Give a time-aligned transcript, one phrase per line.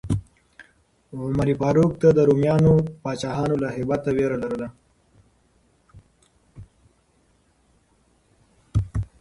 [1.25, 4.67] عمر فاروق ته د رومیانو پاچاهانو له هیبته ویره لرله.